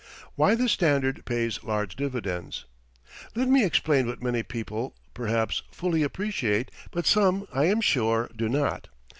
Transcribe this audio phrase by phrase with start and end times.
[0.33, 2.65] WHY THE STANDARD PAYS LARGE DIVIDENDS
[3.35, 8.49] Let me explain what many people, perhaps, fully appreciate, but some, I am sure, do
[8.49, 8.87] not.